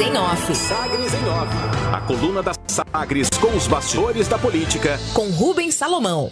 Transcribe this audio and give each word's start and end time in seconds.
Sagres 0.00 0.14
em 0.14 0.16
Off. 0.16 0.54
Sagres 0.54 1.14
em 1.14 1.28
Off. 1.28 1.54
A 1.92 2.00
coluna 2.00 2.42
da 2.42 2.52
Sagres 2.66 3.28
com 3.38 3.54
os 3.54 3.68
bastidores 3.68 4.28
da 4.28 4.38
política. 4.38 4.98
Com 5.12 5.28
Rubens 5.28 5.74
Salomão. 5.74 6.30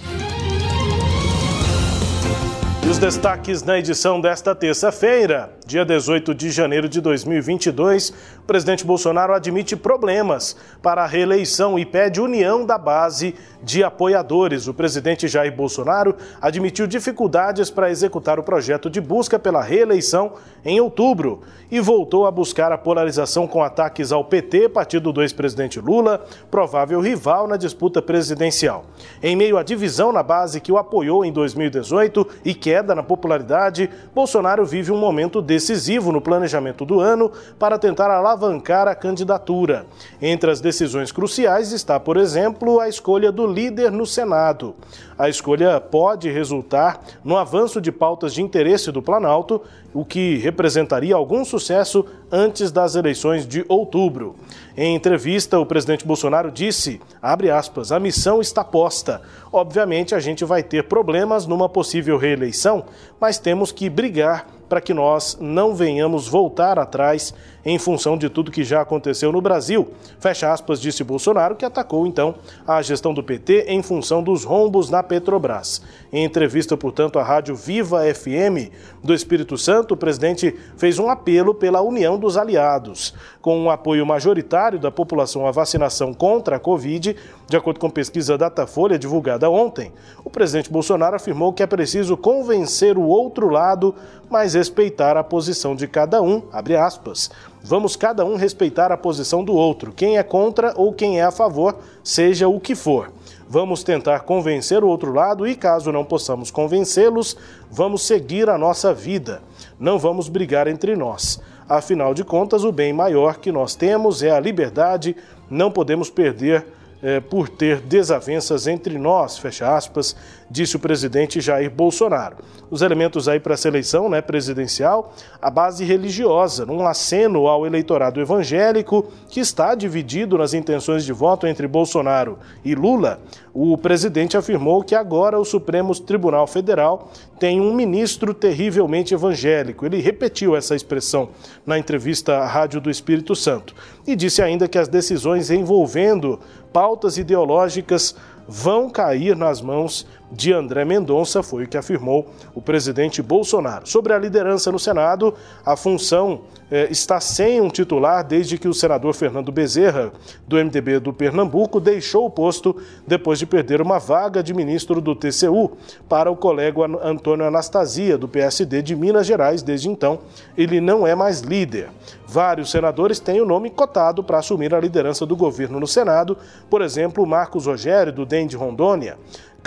E 2.83 2.89
os 2.89 2.97
destaques 2.97 3.63
na 3.63 3.79
edição 3.79 4.23
desta 4.23 4.55
terça-feira, 4.55 5.53
dia 5.69 5.85
18 5.85 6.35
de 6.35 6.51
janeiro 6.51 6.89
de 6.89 6.99
2022, 6.99 8.09
o 8.39 8.43
presidente 8.47 8.87
Bolsonaro 8.87 9.35
admite 9.35 9.77
problemas 9.77 10.57
para 10.81 11.05
a 11.05 11.07
reeleição 11.07 11.79
e 11.79 11.85
pede 11.85 12.23
união 12.23 12.65
da 12.65 12.79
base 12.79 13.35
de 13.63 13.85
apoiadores. 13.85 14.67
O 14.67 14.73
presidente 14.73 15.29
Jair 15.29 15.55
Bolsonaro 15.55 16.17
admitiu 16.41 16.87
dificuldades 16.87 17.69
para 17.69 17.91
executar 17.91 18.39
o 18.39 18.43
projeto 18.43 18.89
de 18.89 18.99
busca 18.99 19.39
pela 19.39 19.63
reeleição 19.63 20.33
em 20.65 20.81
outubro 20.81 21.43
e 21.71 21.81
voltou 21.81 22.27
a 22.27 22.31
buscar 22.31 22.73
a 22.73 22.79
polarização 22.79 23.47
com 23.47 23.63
ataques 23.63 24.11
ao 24.11 24.25
PT, 24.25 24.71
partido 24.71 25.13
do 25.13 25.21
ex-presidente 25.21 25.79
Lula, 25.79 26.25
provável 26.51 26.99
rival 26.99 27.47
na 27.47 27.59
disputa 27.59 28.01
presidencial. 28.01 28.87
Em 29.23 29.37
meio 29.37 29.59
à 29.59 29.63
divisão 29.63 30.13
na 30.13 30.23
base 30.23 30.63
que 30.63 30.73
o 30.73 30.79
apoiou 30.79 31.27
em 31.27 31.33
2018 31.33 32.27
e 32.43 32.55
queda 32.55 32.95
na 32.95 33.03
popularidade, 33.03 33.91
Bolsonaro 34.15 34.65
vive 34.65 34.91
um 34.91 34.99
momento 34.99 35.43
decisivo 35.59 36.13
no 36.13 36.21
planejamento 36.21 36.85
do 36.85 37.01
ano 37.01 37.33
para 37.59 37.79
tentar 37.79 38.09
alavancar 38.11 38.87
a 38.87 38.95
candidatura. 38.95 39.87
Entre 40.23 40.49
as 40.49 40.61
decisões 40.61 41.11
cruciais 41.11 41.73
está, 41.73 41.99
por 41.99 42.17
exemplo, 42.17 42.79
a 42.79 42.89
escolha 42.89 43.33
do 43.33 43.45
líder 43.45 43.91
no 43.91 44.07
Senado. 44.07 44.77
A 45.19 45.29
escolha 45.29 45.81
pode 45.81 46.31
resultar 46.31 47.01
no 47.25 47.37
avanço 47.37 47.81
de 47.81 47.91
pautas 47.91 48.33
de 48.33 48.41
interesse 48.41 48.93
do 48.93 49.03
Planalto, 49.03 49.61
o 49.93 50.05
que 50.05 50.37
representaria 50.37 51.17
algum 51.17 51.45
sucesso 51.45 52.07
antes 52.31 52.71
das 52.71 52.95
eleições 52.95 53.47
de 53.47 53.65
outubro. 53.69 54.37
Em 54.77 54.95
entrevista, 54.95 55.59
o 55.59 55.67
presidente 55.67 56.07
Bolsonaro 56.07 56.51
disse, 56.51 57.01
aspas, 57.23 57.91
a 57.91 57.99
missão 57.99 58.41
está 58.41 58.63
posta. 58.63 59.23
Obviamente 59.53 60.15
a 60.15 60.21
gente 60.21 60.45
vai 60.45 60.63
ter 60.63 60.85
problemas 60.85 61.47
numa 61.47 61.69
possível 61.69 62.17
reeleição, 62.17 62.85
mas 63.21 63.39
temos 63.39 63.73
que 63.73 63.89
brigar 63.89 64.47
para 64.69 64.81
que 64.81 64.93
nós 64.93 65.37
não 65.41 65.75
venhamos 65.75 66.29
voltar 66.29 66.79
atrás 66.79 67.33
em 67.65 67.79
função 67.79 68.17
de 68.17 68.29
tudo 68.29 68.51
que 68.51 68.63
já 68.63 68.81
aconteceu 68.81 69.33
no 69.33 69.41
Brasil. 69.41 69.89
Fecha 70.21 70.53
aspas, 70.53 70.81
disse 70.81 71.03
Bolsonaro, 71.03 71.57
que 71.57 71.65
atacou 71.65 72.07
então 72.07 72.35
a 72.67 72.81
gestão 72.83 73.15
do 73.15 73.23
PT 73.23 73.65
em 73.69 73.83
função 73.83 74.23
dos 74.23 74.45
rombos 74.45 74.91
na 74.91 75.03
Petrobras. 75.03 75.83
Em 76.13 76.25
entrevista, 76.25 76.77
portanto, 76.77 77.19
à 77.19 77.23
rádio 77.23 77.55
Viva 77.57 78.03
FM 78.15 78.71
do 79.03 79.15
Espírito 79.15 79.57
Santo, 79.57 79.95
o 79.95 79.97
presidente 79.97 80.55
fez 80.77 80.99
um 80.99 81.09
apelo 81.09 81.55
pela 81.55 81.81
união 81.81 82.18
dos 82.19 82.37
aliados. 82.37 83.15
Com 83.41 83.59
um 83.59 83.71
apoio 83.71 84.05
majoritário 84.05 84.79
da 84.79 84.91
população 84.91 85.47
à 85.47 85.51
vacinação 85.51 86.13
contra 86.13 86.57
a 86.57 86.59
Covid, 86.59 87.17
de 87.47 87.57
acordo 87.57 87.81
com 87.81 87.89
pesquisa 87.89 88.37
Datafolha 88.37 88.99
divulgada 88.99 89.49
ontem, 89.49 89.93
o 90.25 90.31
presidente 90.31 90.71
Bolsonaro 90.71 91.17
afirmou 91.17 91.53
que 91.53 91.63
é 91.63 91.67
preciso 91.67 92.17
convencer 92.17 92.99
o 92.99 93.03
outro 93.03 93.49
lado, 93.49 93.95
mas 94.29 94.55
respeitar 94.55 95.17
a 95.17 95.25
posição 95.25 95.75
de 95.75 95.87
cada 95.87 96.21
um, 96.21 96.43
aspas. 96.79 97.31
Vamos 97.63 97.97
cada 97.97 98.25
um 98.25 98.37
respeitar 98.37 98.93
a 98.93 98.97
posição 98.97 99.45
do 99.45 99.55
outro, 99.55 99.93
quem 99.93 100.19
é 100.19 100.23
contra 100.23 100.73
ou 100.77 100.93
quem 100.93 101.21
é 101.21 101.25
a 101.25 101.31
favor, 101.31 101.77
seja 102.03 102.49
o 102.49 102.61
que 102.61 102.75
for. 102.75 103.11
Vamos 103.51 103.83
tentar 103.83 104.21
convencer 104.21 104.85
o 104.85 104.89
outro 104.89 105.11
lado 105.11 105.47
e, 105.47 105.55
caso 105.57 105.91
não 105.91 106.05
possamos 106.05 106.51
convencê-los, 106.51 107.35
vamos 107.71 108.07
seguir 108.07 108.51
a 108.51 108.59
nossa 108.59 108.93
vida. 108.93 109.41
Não 109.81 109.99
vamos 109.99 110.29
brigar 110.29 110.69
entre 110.69 110.95
nós. 110.95 111.41
Afinal 111.69 112.15
de 112.15 112.25
contas, 112.25 112.65
o 112.65 112.73
bem 112.73 112.93
maior 112.93 113.37
que 113.37 113.53
nós 113.53 113.75
temos 113.75 114.23
é 114.23 114.31
a 114.31 114.41
liberdade, 114.41 115.15
não 115.51 115.71
podemos 115.71 116.09
perder 116.09 116.67
é, 117.03 117.21
por 117.21 117.49
ter 117.49 117.81
desavenças 117.81 118.67
entre 118.67 118.97
nós, 118.99 119.37
fecha 119.37 119.77
aspas, 119.77 120.17
disse 120.51 120.77
o 120.77 120.79
presidente 120.79 121.41
Jair 121.41 121.71
Bolsonaro. 121.71 122.37
Os 122.71 122.83
elementos 122.83 123.29
aí 123.29 123.41
para 123.41 123.55
a 123.55 123.57
seleção 123.57 124.09
né, 124.09 124.21
presidencial, 124.21 125.13
a 125.41 125.51
base 125.51 125.85
religiosa, 125.85 126.67
num 126.67 126.87
aceno 126.87 127.47
ao 127.47 127.67
eleitorado 127.67 128.21
evangélico 128.21 129.07
que 129.29 129.41
está 129.41 129.75
dividido 129.75 130.37
nas 130.39 130.55
intenções 130.55 131.05
de 131.05 131.13
voto 131.13 131.47
entre 131.47 131.67
Bolsonaro 131.67 132.39
e 132.65 132.75
Lula, 132.75 133.21
o 133.53 133.77
presidente 133.77 134.37
afirmou 134.37 134.85
que 134.85 134.95
agora 134.95 135.39
o 135.39 135.45
Supremo 135.45 135.95
Tribunal 135.99 136.47
Federal 136.47 137.11
tem 137.39 137.61
um 137.61 137.75
ministro 137.75 138.35
terrivelmente 138.35 139.15
evangélico. 139.15 139.85
Ele 139.85 140.01
repetiu 140.01 140.55
essa 140.55 140.75
expressão 140.75 141.31
na 141.67 141.79
entrevista 141.79 142.39
à 142.39 142.47
Rádio 142.47 142.81
do 142.81 142.91
Espírito 142.91 143.35
Santo 143.35 143.75
e 144.07 144.15
disse 144.15 144.43
ainda 144.43 144.69
que 144.69 144.79
as 144.79 144.89
decisões 144.89 145.51
envolvendo 145.51 146.39
pautas 146.73 147.19
ideológicas 147.19 148.15
vão 148.49 148.89
cair 148.89 149.37
nas 149.37 149.61
mãos 149.61 150.07
de 150.31 150.53
André 150.53 150.85
Mendonça, 150.85 151.43
foi 151.43 151.65
o 151.65 151.69
que 151.69 151.77
afirmou 151.77 152.27
o 152.55 152.61
presidente 152.61 153.23
Bolsonaro. 153.23 153.89
Sobre 153.89 154.13
a 154.13 154.19
liderança 154.19 154.71
no 154.71 154.79
Senado, 154.79 155.35
a 155.65 155.77
função 155.77 156.43
eh, 156.71 156.89
está 156.91 157.19
sem 157.19 157.61
um 157.61 157.69
titular 157.69 158.23
desde 158.23 158.59
que 158.59 158.69
o 158.69 158.75
senador 158.75 159.15
Fernando 159.15 159.51
Bezerra, 159.51 160.13
do 160.47 160.57
MDB 160.57 161.01
do 161.01 161.13
Pernambuco, 161.13 161.81
deixou 161.81 162.27
o 162.27 162.31
posto 162.31 162.77
depois 163.07 163.39
de 163.39 163.47
perder 163.47 163.81
uma 163.81 163.99
vaga 163.99 164.43
de 164.43 164.53
ministro 164.53 165.01
do 165.01 165.15
TCU 165.15 165.73
para 166.09 166.31
o 166.31 166.37
colega 166.37 166.83
Antônio 167.03 167.47
Anastasia, 167.47 168.19
do 168.19 168.29
PSD 168.29 168.83
de 168.83 168.95
Minas 168.95 169.27
Gerais. 169.27 169.63
Desde 169.63 169.89
então, 169.89 170.21
ele 170.57 170.81
não 170.81 171.07
é 171.07 171.15
mais 171.15 171.41
líder. 171.41 171.89
Vários 172.27 172.71
senadores 172.71 173.19
têm 173.19 173.41
o 173.41 173.47
nome 173.47 173.71
cotado 173.71 174.23
para 174.23 174.39
assumir 174.39 174.75
a 174.75 174.81
liderança 174.81 175.25
do 175.25 175.35
governo 175.35 175.81
no 175.81 175.87
Senado, 175.87 176.37
por 176.69 176.83
exemplo, 176.83 177.27
Marcos 177.27 177.65
Rogério, 177.65 178.13
do 178.13 178.27
DEM 178.27 178.47
de 178.47 178.57
Rondônia. 178.57 179.17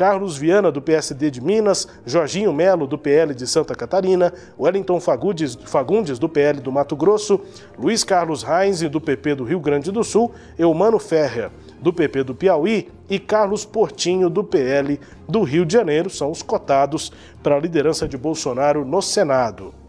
Carlos 0.02 0.36
Viana, 0.36 0.72
do 0.72 0.82
PSD 0.82 1.30
de 1.30 1.40
Minas, 1.40 1.88
Jorginho 2.08 2.52
Melo, 2.52 2.88
do 2.88 2.98
PL 2.98 3.36
de 3.36 3.46
Santa 3.46 3.76
Catarina, 3.76 4.34
Wellington 4.60 5.00
Fagundes, 5.00 6.18
do 6.18 6.28
PL 6.28 6.60
do 6.60 6.72
Mato 6.72 6.96
Grosso, 6.96 7.40
Luiz 7.78 8.04
Carlos 8.04 8.42
Reis, 8.42 8.82
do 8.82 9.00
PP 9.00 9.36
do 9.36 9.44
Rio 9.44 9.60
Grande 9.60 9.92
do 9.92 10.04
Sul, 10.04 10.32
Eumano 10.58 10.98
Ferrer, 10.98 11.52
do 11.80 11.94
PP 11.94 12.24
do 12.24 12.34
Piauí 12.34 12.90
e 13.08 13.20
Carlos 13.20 13.64
Portinho, 13.64 14.28
do 14.28 14.44
PL 14.44 15.00
do 15.30 15.44
Rio 15.44 15.68
de 15.68 15.74
Janeiro, 15.74 16.10
são 16.10 16.32
os 16.32 16.42
cotados 16.42 17.12
para 17.44 17.56
a 17.56 17.60
liderança 17.60 18.08
de 18.08 18.18
Bolsonaro 18.18 18.84
no 18.84 19.04
Senado. 19.04 19.81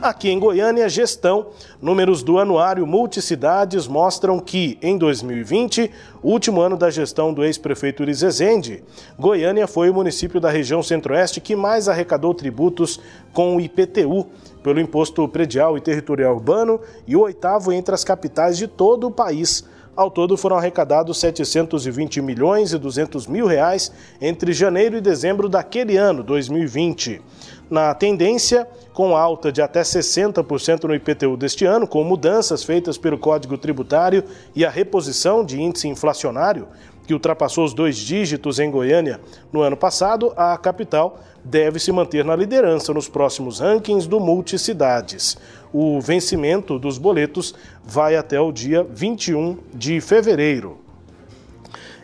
Aqui 0.00 0.30
em 0.30 0.38
Goiânia, 0.38 0.88
gestão. 0.88 1.48
Números 1.82 2.22
do 2.22 2.38
anuário 2.38 2.86
Multicidades 2.86 3.88
mostram 3.88 4.38
que, 4.38 4.78
em 4.80 4.96
2020, 4.96 5.90
último 6.22 6.60
ano 6.60 6.76
da 6.76 6.88
gestão 6.88 7.34
do 7.34 7.44
ex-prefeito 7.44 8.04
Ezende, 8.04 8.84
Goiânia 9.18 9.66
foi 9.66 9.90
o 9.90 9.94
município 9.94 10.40
da 10.40 10.50
região 10.50 10.84
centro-oeste 10.84 11.40
que 11.40 11.56
mais 11.56 11.88
arrecadou 11.88 12.32
tributos 12.32 13.00
com 13.32 13.56
o 13.56 13.60
IPTU, 13.60 14.28
pelo 14.62 14.78
Imposto 14.78 15.26
Predial 15.26 15.76
e 15.76 15.80
Territorial 15.80 16.36
Urbano, 16.36 16.80
e 17.04 17.16
o 17.16 17.22
oitavo 17.22 17.72
entre 17.72 17.92
as 17.92 18.04
capitais 18.04 18.56
de 18.56 18.68
todo 18.68 19.08
o 19.08 19.10
país. 19.10 19.64
Ao 19.98 20.08
todo 20.08 20.36
foram 20.36 20.56
arrecadados 20.56 21.18
720 21.18 22.22
milhões 22.22 22.72
e 22.72 22.78
200 22.78 23.26
mil 23.26 23.48
reais 23.48 23.90
entre 24.20 24.52
janeiro 24.52 24.96
e 24.96 25.00
dezembro 25.00 25.48
daquele 25.48 25.96
ano, 25.96 26.22
2020 26.22 27.20
na 27.68 27.92
tendência, 27.94 28.64
com 28.94 29.16
alta 29.16 29.50
de 29.50 29.60
até 29.60 29.82
60% 29.82 30.84
no 30.84 30.94
IPTU 30.94 31.36
deste 31.36 31.64
ano, 31.64 31.84
com 31.84 32.04
mudanças 32.04 32.62
feitas 32.62 32.96
pelo 32.96 33.18
Código 33.18 33.58
Tributário 33.58 34.22
e 34.54 34.64
a 34.64 34.70
reposição 34.70 35.44
de 35.44 35.60
índice 35.60 35.88
inflacionário, 35.88 36.68
que 37.08 37.14
ultrapassou 37.14 37.64
os 37.64 37.72
dois 37.72 37.96
dígitos 37.96 38.58
em 38.58 38.70
Goiânia 38.70 39.18
no 39.50 39.62
ano 39.62 39.78
passado, 39.78 40.30
a 40.36 40.54
capital 40.58 41.18
deve 41.42 41.78
se 41.78 41.90
manter 41.90 42.22
na 42.22 42.36
liderança 42.36 42.92
nos 42.92 43.08
próximos 43.08 43.60
rankings 43.60 44.06
do 44.06 44.20
Multicidades. 44.20 45.38
O 45.72 46.02
vencimento 46.02 46.78
dos 46.78 46.98
boletos 46.98 47.54
vai 47.82 48.14
até 48.14 48.38
o 48.38 48.52
dia 48.52 48.86
21 48.90 49.56
de 49.72 50.02
fevereiro 50.02 50.87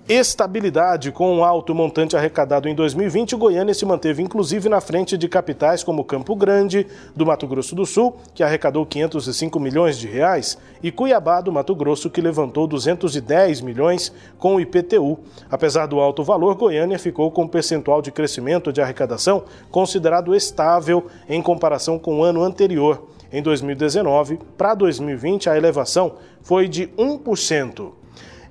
estabilidade 0.08 1.10
com 1.10 1.34
um 1.34 1.42
alto 1.42 1.74
montante 1.74 2.14
arrecadado 2.14 2.68
em 2.68 2.74
2020, 2.74 3.36
Goiânia 3.36 3.72
se 3.72 3.86
manteve 3.86 4.22
inclusive 4.22 4.68
na 4.68 4.78
frente 4.78 5.16
de 5.16 5.26
capitais 5.28 5.82
como 5.82 6.04
Campo 6.04 6.36
Grande, 6.36 6.86
do 7.16 7.24
Mato 7.24 7.46
Grosso 7.46 7.74
do 7.74 7.86
Sul, 7.86 8.14
que 8.34 8.42
arrecadou 8.42 8.84
505 8.84 9.58
milhões 9.58 9.98
de 9.98 10.06
reais, 10.06 10.58
e 10.82 10.92
Cuiabá, 10.92 11.40
do 11.40 11.50
Mato 11.50 11.74
Grosso, 11.74 12.10
que 12.10 12.20
levantou 12.20 12.66
210 12.66 13.62
milhões 13.62 14.12
com 14.38 14.56
o 14.56 14.60
IPTU. 14.60 15.18
Apesar 15.50 15.86
do 15.86 15.98
alto 15.98 16.22
valor, 16.22 16.54
Goiânia 16.54 16.98
ficou 16.98 17.30
com 17.30 17.44
um 17.44 17.48
percentual 17.48 18.02
de 18.02 18.12
crescimento 18.12 18.70
de 18.70 18.82
arrecadação 18.82 19.44
considerado 19.70 20.34
estável 20.34 21.06
em 21.26 21.40
comparação 21.40 21.98
com 21.98 22.20
o 22.20 22.24
ano 22.24 22.42
anterior. 22.42 23.08
Em 23.32 23.42
2019, 23.42 24.38
para 24.58 24.74
2020, 24.74 25.48
a 25.48 25.56
elevação 25.56 26.16
foi 26.42 26.68
de 26.68 26.88
1%. 26.88 28.03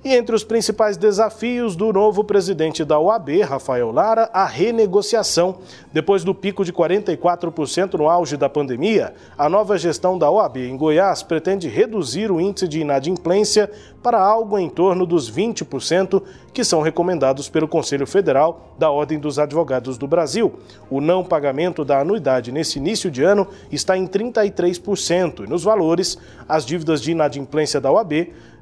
E 0.04 0.14
entre 0.14 0.36
os 0.36 0.44
principais 0.44 0.98
desafios 0.98 1.74
do 1.74 1.90
novo 1.90 2.22
presidente 2.22 2.84
da 2.84 2.98
OAB, 2.98 3.40
Rafael 3.40 3.90
Lara, 3.90 4.28
a 4.34 4.44
renegociação. 4.44 5.60
Depois 5.94 6.22
do 6.22 6.34
pico 6.34 6.62
de 6.62 6.74
44% 6.74 7.94
no 7.94 8.10
auge 8.10 8.36
da 8.36 8.46
pandemia, 8.46 9.14
a 9.38 9.48
nova 9.48 9.78
gestão 9.78 10.18
da 10.18 10.30
OAB 10.30 10.58
em 10.58 10.76
Goiás 10.76 11.22
pretende 11.22 11.68
reduzir 11.68 12.30
o 12.30 12.38
índice 12.38 12.68
de 12.68 12.80
inadimplência 12.80 13.70
para 14.02 14.20
algo 14.20 14.58
em 14.58 14.68
torno 14.68 15.06
dos 15.06 15.32
20%, 15.32 16.22
que 16.52 16.62
são 16.62 16.82
recomendados 16.82 17.48
pelo 17.48 17.66
Conselho 17.66 18.06
Federal 18.06 18.74
da 18.78 18.90
Ordem 18.90 19.18
dos 19.18 19.38
Advogados 19.38 19.96
do 19.96 20.06
Brasil. 20.06 20.52
O 20.90 21.00
não 21.00 21.24
pagamento 21.24 21.82
da 21.82 22.00
anuidade 22.00 22.52
nesse 22.52 22.78
início 22.78 23.10
de 23.10 23.24
ano 23.24 23.48
está 23.72 23.96
em 23.96 24.06
33%, 24.06 25.46
e 25.46 25.48
nos 25.48 25.64
valores, 25.64 26.18
as 26.46 26.66
dívidas 26.66 27.00
de 27.00 27.12
inadimplência 27.12 27.80
da 27.80 27.90
OAB 27.90 28.12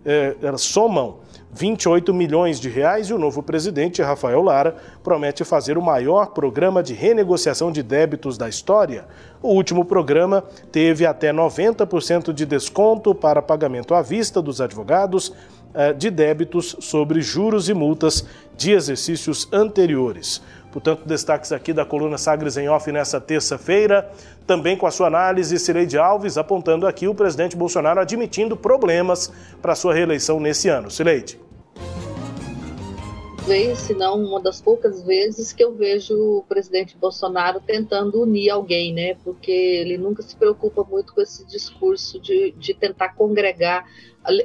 eh, 0.04 0.36
somam 0.56 1.16
28 1.52 2.14
milhões 2.14 2.58
de 2.58 2.70
reais 2.70 3.08
e 3.08 3.14
o 3.14 3.18
novo 3.18 3.42
presidente, 3.42 4.00
Rafael 4.00 4.40
Lara, 4.42 4.74
promete 5.02 5.44
fazer 5.44 5.76
o 5.76 5.82
maior 5.82 6.30
programa 6.30 6.82
de 6.82 6.94
renegociação 6.94 7.70
de 7.70 7.82
débitos 7.82 8.38
da 8.38 8.48
história. 8.48 9.04
O 9.42 9.48
último 9.48 9.84
programa 9.84 10.42
teve 10.70 11.04
até 11.04 11.30
90% 11.30 12.32
de 12.32 12.46
desconto 12.46 13.14
para 13.14 13.42
pagamento 13.42 13.94
à 13.94 14.00
vista 14.00 14.40
dos 14.40 14.62
advogados 14.62 15.32
eh, 15.74 15.92
de 15.92 16.10
débitos 16.10 16.74
sobre 16.80 17.20
juros 17.20 17.68
e 17.68 17.74
multas 17.74 18.26
de 18.56 18.72
exercícios 18.72 19.46
anteriores. 19.52 20.40
Portanto, 20.72 21.02
destaques 21.06 21.52
aqui 21.52 21.72
da 21.72 21.84
coluna 21.84 22.16
Sagres 22.16 22.56
em 22.56 22.68
Off 22.68 22.90
nessa 22.90 23.20
terça-feira. 23.20 24.10
Também 24.46 24.76
com 24.76 24.86
a 24.86 24.90
sua 24.90 25.06
análise, 25.06 25.58
Cileide 25.58 25.98
Alves 25.98 26.38
apontando 26.38 26.86
aqui 26.86 27.06
o 27.06 27.14
presidente 27.14 27.54
Bolsonaro 27.56 28.00
admitindo 28.00 28.56
problemas 28.56 29.30
para 29.60 29.74
sua 29.74 29.92
reeleição 29.92 30.40
nesse 30.40 30.68
ano. 30.68 30.90
Cileide 30.90 31.38
vez, 33.42 33.78
se 33.80 33.94
não 33.94 34.22
uma 34.24 34.40
das 34.40 34.60
poucas 34.60 35.02
vezes 35.02 35.52
que 35.52 35.62
eu 35.62 35.74
vejo 35.74 36.38
o 36.38 36.44
presidente 36.44 36.96
Bolsonaro 36.96 37.60
tentando 37.60 38.22
unir 38.22 38.50
alguém, 38.50 38.92
né? 38.94 39.16
Porque 39.24 39.50
ele 39.50 39.98
nunca 39.98 40.22
se 40.22 40.36
preocupa 40.36 40.84
muito 40.84 41.12
com 41.12 41.20
esse 41.20 41.44
discurso 41.46 42.20
de, 42.20 42.52
de 42.52 42.72
tentar 42.72 43.10
congregar 43.14 43.84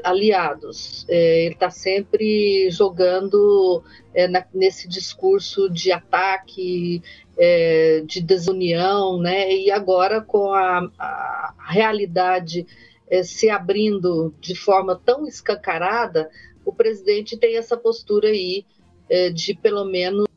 aliados. 0.03 1.05
É, 1.07 1.45
ele 1.45 1.53
está 1.53 1.69
sempre 1.69 2.69
jogando 2.71 3.83
é, 4.13 4.27
na, 4.27 4.44
nesse 4.51 4.88
discurso 4.88 5.69
de 5.69 5.91
ataque, 5.91 7.01
é, 7.38 8.01
de 8.03 8.19
desunião, 8.19 9.19
né? 9.19 9.53
E 9.53 9.69
agora 9.69 10.21
com 10.21 10.51
a, 10.51 10.89
a 10.97 11.53
realidade 11.69 12.65
é, 13.09 13.21
se 13.21 13.47
abrindo 13.49 14.33
de 14.41 14.55
forma 14.55 14.99
tão 15.05 15.27
escancarada, 15.27 16.29
o 16.65 16.73
presidente 16.73 17.38
tem 17.38 17.57
essa 17.57 17.77
postura 17.77 18.29
aí 18.29 18.65
de 19.33 19.54
pelo 19.56 19.86
menos 19.86 20.27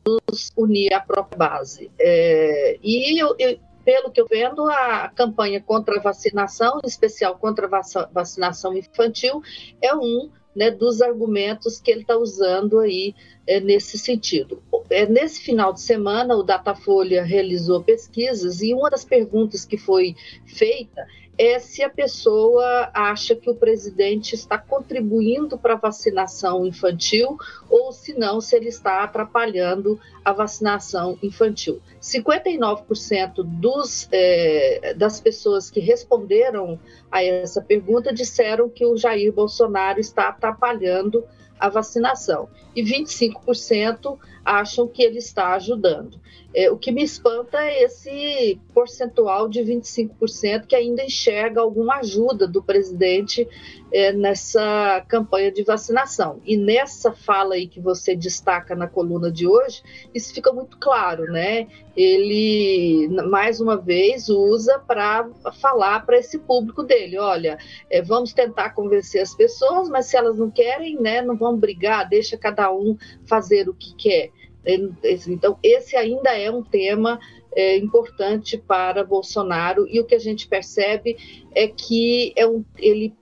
unir 0.55 0.93
a 0.93 0.99
própria 0.99 1.37
base. 1.37 1.91
É, 1.99 2.79
e 2.81 3.21
eu, 3.21 3.35
eu, 3.37 3.59
pelo 3.83 4.11
que 4.11 4.21
eu 4.21 4.27
vendo, 4.27 4.67
a 4.69 5.09
campanha 5.09 5.61
contra 5.61 5.97
a 5.97 6.01
vacinação, 6.01 6.79
em 6.83 6.87
especial 6.87 7.37
contra 7.37 7.67
a 7.67 8.07
vacinação 8.11 8.75
infantil, 8.75 9.41
é 9.81 9.93
um 9.95 10.29
né, 10.55 10.69
dos 10.69 11.01
argumentos 11.01 11.79
que 11.79 11.91
ele 11.91 12.01
está 12.01 12.17
usando 12.17 12.79
aí 12.79 13.15
é, 13.47 13.59
nesse 13.59 13.97
sentido. 13.97 14.61
É, 14.89 15.05
nesse 15.05 15.41
final 15.41 15.73
de 15.73 15.81
semana, 15.81 16.35
o 16.35 16.43
Datafolha 16.43 17.23
realizou 17.23 17.83
pesquisas 17.83 18.61
e 18.61 18.73
uma 18.73 18.89
das 18.89 19.05
perguntas 19.05 19.65
que 19.65 19.77
foi 19.77 20.15
feita 20.45 21.05
é 21.37 21.59
se 21.59 21.83
a 21.83 21.89
pessoa 21.89 22.91
acha 22.93 23.35
que 23.35 23.49
o 23.49 23.55
presidente 23.55 24.35
está 24.35 24.57
contribuindo 24.57 25.57
para 25.57 25.73
a 25.73 25.77
vacinação 25.77 26.65
infantil 26.65 27.37
ou 27.69 27.91
se 27.91 28.13
não, 28.13 28.39
se 28.41 28.55
ele 28.55 28.67
está 28.67 29.03
atrapalhando 29.03 29.99
a 30.23 30.31
vacinação 30.31 31.17
infantil. 31.23 31.81
59% 32.01 33.43
dos, 33.43 34.07
é, 34.11 34.93
das 34.93 35.19
pessoas 35.19 35.69
que 35.69 35.79
responderam 35.79 36.79
a 37.11 37.23
essa 37.23 37.61
pergunta 37.61 38.13
disseram 38.13 38.69
que 38.69 38.85
o 38.85 38.97
Jair 38.97 39.31
Bolsonaro 39.31 39.99
está 39.99 40.29
atrapalhando 40.29 41.25
a 41.61 41.69
vacinação 41.69 42.49
e 42.75 42.83
25% 42.83 44.17
acham 44.43 44.87
que 44.87 45.03
ele 45.03 45.19
está 45.19 45.53
ajudando. 45.53 46.19
É, 46.53 46.71
o 46.71 46.77
que 46.77 46.91
me 46.91 47.03
espanta 47.03 47.63
é 47.63 47.83
esse 47.83 48.59
percentual 48.73 49.47
de 49.47 49.61
25% 49.61 50.65
que 50.65 50.75
ainda 50.75 51.03
enxerga 51.03 51.61
alguma 51.61 51.97
ajuda 51.97 52.47
do 52.47 52.63
presidente 52.63 53.47
é, 53.91 54.11
nessa 54.13 55.03
campanha 55.07 55.51
de 55.51 55.63
vacinação. 55.63 56.41
E 56.45 56.55
nessa 56.55 57.11
fala 57.11 57.55
aí 57.55 57.67
que 57.67 57.79
você 57.79 58.15
destaca 58.15 58.75
na 58.75 58.87
coluna 58.87 59.31
de 59.31 59.45
hoje, 59.47 59.83
isso 60.13 60.33
fica 60.33 60.51
muito 60.53 60.77
claro, 60.77 61.25
né? 61.25 61.67
Ele, 61.95 63.09
mais 63.29 63.59
uma 63.59 63.75
vez, 63.75 64.29
usa 64.29 64.79
para 64.79 65.29
falar 65.59 66.05
para 66.05 66.17
esse 66.17 66.39
público 66.39 66.83
dele: 66.83 67.17
olha, 67.17 67.57
é, 67.89 68.01
vamos 68.01 68.33
tentar 68.33 68.71
convencer 68.71 69.21
as 69.21 69.35
pessoas, 69.35 69.89
mas 69.89 70.05
se 70.05 70.15
elas 70.15 70.37
não 70.37 70.49
querem, 70.49 70.99
né, 70.99 71.21
não 71.21 71.35
vão 71.35 71.57
brigar, 71.57 72.07
deixa 72.07 72.37
cada 72.37 72.71
um 72.71 72.97
fazer 73.25 73.67
o 73.67 73.73
que 73.73 73.93
quer. 73.95 74.29
Então, 75.27 75.57
esse 75.63 75.95
ainda 75.95 76.37
é 76.37 76.51
um 76.51 76.61
tema 76.63 77.19
é, 77.55 77.77
importante 77.77 78.57
para 78.57 79.03
Bolsonaro, 79.03 79.87
e 79.87 79.99
o 79.99 80.05
que 80.05 80.15
a 80.15 80.19
gente 80.19 80.47
percebe 80.47 81.17
é 81.53 81.67
que 81.67 82.31
é 82.35 82.47
um, 82.47 82.63
ele 82.77 83.07
é, 83.07 83.20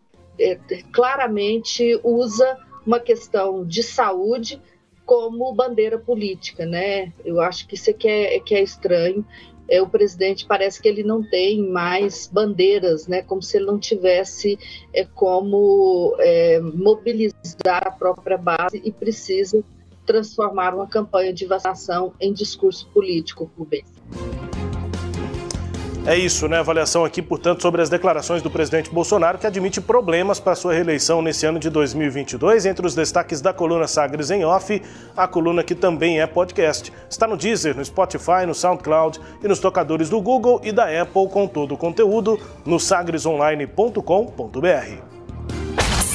claramente 0.92 2.00
usa 2.04 2.58
uma 2.86 3.00
questão 3.00 3.66
de 3.66 3.84
saúde 3.84 4.62
como 5.06 5.54
bandeira 5.54 5.98
política, 5.98 6.66
né? 6.66 7.12
Eu 7.26 7.42
acho 7.42 7.68
que 7.68 7.76
isso 7.76 7.90
é 7.90 7.94
que 7.94 8.08
é, 8.08 8.40
que 8.40 8.54
é 8.54 8.62
estranho. 8.62 9.26
É, 9.68 9.82
o 9.82 9.90
presidente 9.90 10.46
parece 10.46 10.82
que 10.82 10.88
ele 10.88 11.04
não 11.04 11.24
tem 11.24 11.68
mais 11.68 12.28
bandeiras, 12.28 13.08
né? 13.08 13.22
Como 13.22 13.42
se 13.42 13.58
ele 13.58 13.66
não 13.66 13.80
tivesse 13.80 14.58
é, 14.94 15.06
como 15.06 16.16
é, 16.20 16.60
mobilizar 16.60 17.88
a 17.88 17.92
própria 17.92 18.38
base 18.38 18.82
e 18.84 18.92
precisa 18.92 19.64
transformar 20.06 20.74
uma 20.74 20.88
campanha 20.88 21.32
de 21.32 21.46
vacinação 21.46 22.14
em 22.20 22.34
discurso 22.34 22.88
político, 22.90 23.50
Rubens. 23.58 23.99
É 26.06 26.18
isso, 26.18 26.48
né? 26.48 26.58
Avaliação 26.58 27.06
aqui, 27.06 27.22
portanto, 27.22 27.62
sobre 27.62 27.82
as 27.82 27.90
declarações 27.90 28.42
do 28.42 28.50
presidente 28.50 28.90
Bolsonaro, 28.90 29.38
que 29.38 29.46
admite 29.46 29.80
problemas 29.80 30.40
para 30.40 30.56
sua 30.56 30.74
reeleição 30.74 31.22
nesse 31.22 31.46
ano 31.46 31.60
de 31.60 31.70
2022. 31.70 32.66
Entre 32.66 32.86
os 32.86 32.96
destaques 32.96 33.42
da 33.42 33.54
coluna 33.54 33.86
Sagres 33.86 34.32
em 34.32 34.44
Off, 34.44 34.82
a 35.16 35.28
coluna 35.28 35.64
que 35.64 35.76
também 35.76 36.20
é 36.20 36.26
podcast. 36.26 36.92
Está 37.10 37.28
no 37.28 37.38
Deezer, 37.38 37.76
no 37.76 37.86
Spotify, 37.86 38.46
no 38.48 38.56
SoundCloud 38.56 39.20
e 39.44 39.48
nos 39.48 39.60
tocadores 39.60 40.10
do 40.10 40.20
Google 40.20 40.60
e 40.64 40.72
da 40.72 40.86
Apple 40.86 41.28
com 41.30 41.48
todo 41.48 41.74
o 41.74 41.78
conteúdo 41.78 42.40
no 42.66 42.80
sagresonline.com.br. 42.80 45.09